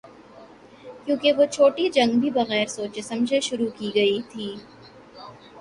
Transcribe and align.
کیونکہ 1.05 1.33
وہ 1.37 1.45
چھوٹی 1.45 1.89
جنگ 1.89 2.19
بھی 2.19 2.29
بغیر 2.31 2.65
سوچے 2.67 3.01
سمجھے 3.01 3.39
شروع 3.41 3.69
کی 3.77 3.91
گئی 3.95 4.21
تھی۔ 4.29 4.49